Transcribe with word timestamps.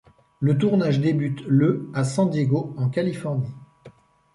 Le 0.39 0.57
tournage 0.57 0.99
débute 0.99 1.45
le 1.45 1.87
à 1.93 2.03
San 2.03 2.27
Diego 2.31 2.73
en 2.75 2.89
Californie. 2.89 3.53